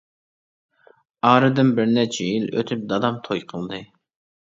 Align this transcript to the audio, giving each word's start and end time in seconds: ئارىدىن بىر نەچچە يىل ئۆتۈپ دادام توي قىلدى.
ئارىدىن 1.29 1.71
بىر 1.81 1.93
نەچچە 1.99 2.33
يىل 2.33 2.51
ئۆتۈپ 2.57 2.91
دادام 2.91 3.25
توي 3.31 3.49
قىلدى. 3.55 3.87